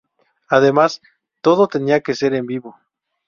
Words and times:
Además, 0.49 0.99
todo 1.41 1.67
tenía 1.67 2.01
que 2.01 2.15
ser 2.15 2.33
en 2.33 2.47
vivo. 2.47 2.75